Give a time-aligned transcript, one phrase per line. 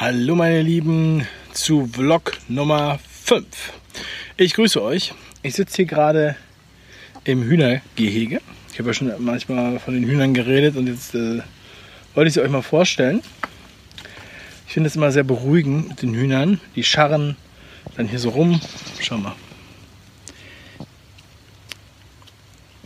[0.00, 3.44] Hallo meine Lieben zu Vlog Nummer 5.
[4.38, 5.12] Ich grüße euch.
[5.42, 6.36] Ich sitze hier gerade
[7.24, 8.40] im Hühnergehege.
[8.72, 11.42] Ich habe ja schon manchmal von den Hühnern geredet und jetzt äh,
[12.14, 13.20] wollte ich sie euch mal vorstellen.
[14.66, 16.62] Ich finde es immer sehr beruhigend mit den Hühnern.
[16.76, 17.36] Die scharren
[17.98, 18.58] dann hier so rum.
[19.02, 19.34] Schau mal.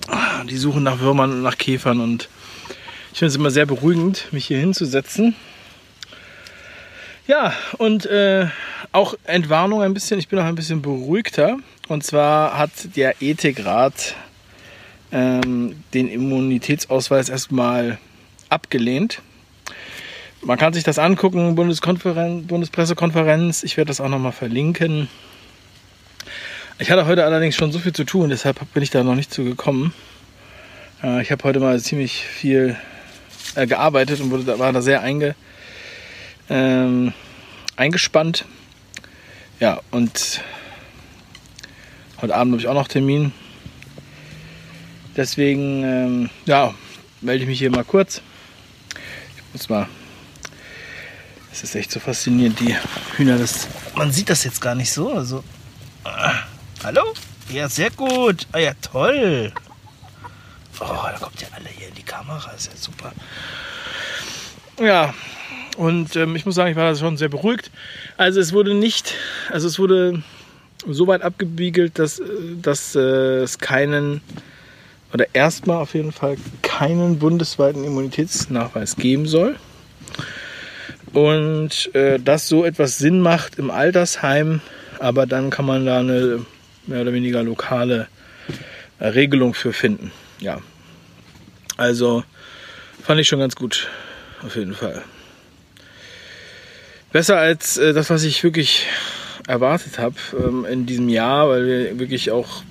[0.08, 2.28] Ah, die suchen nach Würmern und nach Käfern und
[3.12, 5.36] ich finde es immer sehr beruhigend, mich hier hinzusetzen
[7.26, 8.46] ja, und äh,
[8.92, 10.18] auch Entwarnung ein bisschen.
[10.18, 11.58] Ich bin noch ein bisschen beruhigter.
[11.88, 14.14] Und zwar hat der Ethikrat
[15.12, 17.98] ähm, den Immunitätsausweis erstmal
[18.48, 19.20] abgelehnt.
[20.42, 23.62] Man kann sich das angucken, Bundespressekonferenz.
[23.62, 25.08] Ich werde das auch nochmal verlinken.
[26.78, 29.32] Ich hatte heute allerdings schon so viel zu tun, deshalb bin ich da noch nicht
[29.32, 29.94] zu gekommen.
[31.02, 32.76] Äh, ich habe heute mal ziemlich viel
[33.54, 35.36] äh, gearbeitet und wurde, war da sehr einge,
[36.48, 37.12] ähm,
[37.76, 38.44] eingespannt.
[39.60, 40.42] Ja, und
[42.20, 43.32] heute Abend habe ich auch noch Termin.
[45.16, 46.74] Deswegen, ähm, ja,
[47.20, 48.20] melde ich mich hier mal kurz.
[49.36, 49.88] Ich muss mal.
[51.52, 52.76] Es ist echt so faszinierend, die
[53.16, 53.38] Hühner.
[53.38, 55.12] Das, man sieht das jetzt gar nicht so.
[55.12, 55.44] Also,
[56.02, 56.42] ah,
[56.82, 57.14] hallo?
[57.48, 58.48] Ja, sehr gut.
[58.50, 59.52] Ah ja, toll.
[60.80, 62.50] Oh, da kommt ja alle hier in die Kamera.
[62.50, 63.12] Ist ja super.
[64.80, 65.14] Ja,
[65.76, 67.70] und ähm, ich muss sagen, ich war da schon sehr beruhigt.
[68.16, 69.14] Also es wurde nicht,
[69.50, 70.22] also es wurde
[70.86, 72.24] so weit abgebiegelt, dass, äh,
[72.60, 73.00] dass äh,
[73.42, 74.20] es keinen
[75.12, 79.56] oder erstmal auf jeden Fall keinen bundesweiten Immunitätsnachweis geben soll.
[81.12, 84.60] Und äh, dass so etwas Sinn macht im Altersheim,
[84.98, 86.44] aber dann kann man da eine
[86.86, 88.08] mehr oder weniger lokale
[88.98, 90.10] äh, Regelung für finden.
[90.40, 90.60] Ja.
[91.76, 92.24] Also
[93.02, 93.88] fand ich schon ganz gut,
[94.42, 95.04] auf jeden Fall
[97.14, 98.86] besser als äh, das, was ich wirklich
[99.46, 102.64] erwartet habe ähm, in diesem Jahr, weil wir wirklich auch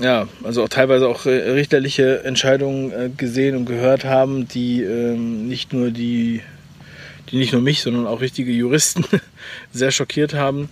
[0.00, 5.46] ja, also auch teilweise auch äh, richterliche Entscheidungen äh, gesehen und gehört haben, die ähm,
[5.46, 6.42] nicht nur die,
[7.30, 9.04] die nicht nur mich, sondern auch richtige Juristen
[9.72, 10.68] sehr schockiert haben.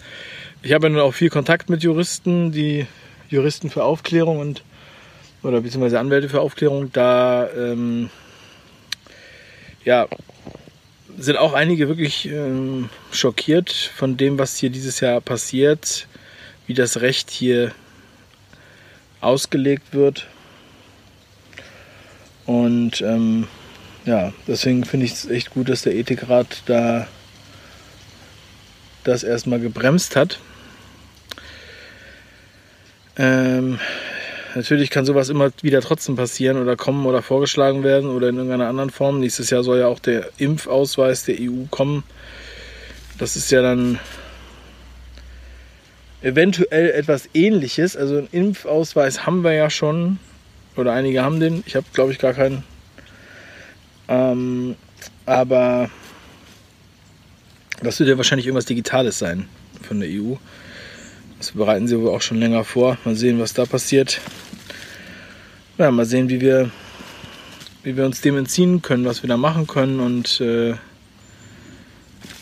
[0.65, 2.89] Ich habe ja nun auch viel Kontakt mit Juristen, die
[3.31, 4.65] Juristen für Aufklärung und
[5.45, 8.11] oder beziehungsweise Anwälte für Aufklärung, da ähm,
[9.85, 10.09] ja,
[11.19, 16.07] sind auch einige wirklich ähm, schockiert von dem, was hier dieses Jahr passiert,
[16.67, 17.73] wie das Recht hier
[19.21, 20.27] ausgelegt wird.
[22.47, 23.49] Und ähm,
[24.05, 27.07] ja, deswegen finde ich es echt gut, dass der Ethikrat da
[29.03, 30.41] das erstmal gebremst hat.
[33.17, 33.79] Ähm,
[34.55, 38.69] Natürlich kann sowas immer wieder trotzdem passieren oder kommen oder vorgeschlagen werden oder in irgendeiner
[38.69, 39.19] anderen Form.
[39.19, 42.05] Nächstes Jahr soll ja auch der Impfausweis der EU kommen.
[43.19, 43.99] Das ist ja dann
[46.23, 47.97] eventuell etwas ähnliches.
[47.97, 50.19] Also einen Impfausweis haben wir ja schon.
[50.77, 51.65] Oder einige haben den.
[51.67, 52.63] Ich habe, glaube ich, gar keinen.
[54.09, 54.77] Ähm,
[55.27, 55.91] aber
[57.83, 59.49] das wird ja wahrscheinlich irgendwas Digitales sein
[59.83, 60.35] von der EU.
[61.39, 62.99] Das bereiten sie wohl auch schon länger vor.
[63.05, 64.21] Mal sehen, was da passiert.
[65.77, 66.71] Ja, mal sehen, wie wir,
[67.83, 70.75] wie wir uns dem entziehen können, was wir da machen können und äh,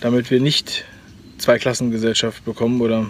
[0.03, 0.85] damit wir nicht
[1.39, 3.07] zwei Klassengesellschaft bekommen oder,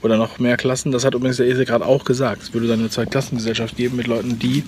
[0.00, 0.90] oder noch mehr Klassen.
[0.90, 2.44] Das hat übrigens der ESE gerade auch gesagt.
[2.44, 4.64] Es würde dann eine Zweiklassengesellschaft geben mit Leuten, die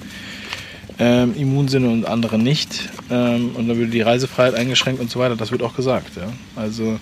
[0.98, 2.90] ähm, immun sind und andere nicht.
[3.10, 5.34] Ähm, und dann würde die Reisefreiheit eingeschränkt und so weiter.
[5.34, 6.16] Das wird auch gesagt.
[6.16, 6.30] Ja?
[6.56, 7.00] Also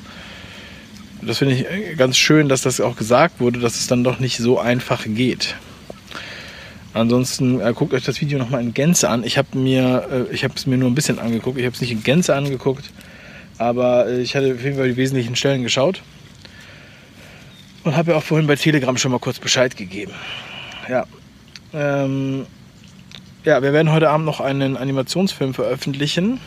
[1.20, 4.20] das finde ich äh, ganz schön, dass das auch gesagt wurde, dass es dann doch
[4.20, 5.56] nicht so einfach geht.
[6.92, 9.22] Ansonsten äh, guckt euch das Video nochmal in Gänze an.
[9.22, 11.58] Ich habe mir, äh, ich habe es mir nur ein bisschen angeguckt.
[11.58, 12.90] Ich habe es nicht in Gänze angeguckt,
[13.58, 16.02] aber äh, ich hatte auf jeden Fall die wesentlichen Stellen geschaut
[17.84, 20.12] und habe ja auch vorhin bei Telegram schon mal kurz Bescheid gegeben.
[20.88, 21.06] Ja,
[21.72, 22.46] ähm,
[23.44, 26.40] ja, wir werden heute Abend noch einen Animationsfilm veröffentlichen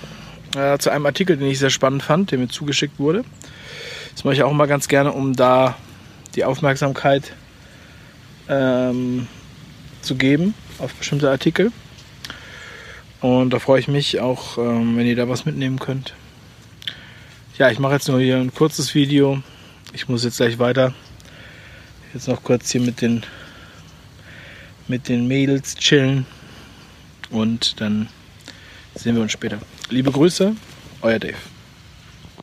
[0.56, 3.24] äh, zu einem Artikel, den ich sehr spannend fand, der mir zugeschickt wurde.
[4.14, 5.76] Das mache ich auch mal ganz gerne, um da
[6.36, 7.34] die Aufmerksamkeit
[8.50, 9.28] ähm,
[10.04, 11.72] zu geben auf bestimmte Artikel.
[13.22, 16.14] Und da freue ich mich auch, ähm, wenn ihr da was mitnehmen könnt.
[17.58, 19.42] Ja, ich mache jetzt nur hier ein kurzes Video.
[19.94, 20.94] Ich muss jetzt gleich weiter.
[22.14, 23.24] Jetzt noch kurz hier mit den,
[24.88, 26.26] mit den Mädels chillen.
[27.30, 28.10] Und dann
[28.96, 29.60] sehen wir uns später.
[29.90, 30.56] Liebe Grüße,
[31.02, 31.53] euer Dave.